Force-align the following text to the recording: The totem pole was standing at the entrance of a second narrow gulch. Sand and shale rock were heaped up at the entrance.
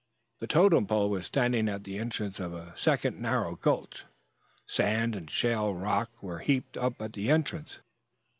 The 0.39 0.47
totem 0.47 0.87
pole 0.87 1.11
was 1.11 1.27
standing 1.27 1.69
at 1.69 1.83
the 1.83 1.99
entrance 1.99 2.39
of 2.39 2.55
a 2.55 2.75
second 2.75 3.21
narrow 3.21 3.55
gulch. 3.55 4.05
Sand 4.65 5.15
and 5.15 5.29
shale 5.29 5.75
rock 5.75 6.23
were 6.23 6.39
heaped 6.39 6.75
up 6.75 6.99
at 7.03 7.13
the 7.13 7.29
entrance. 7.29 7.81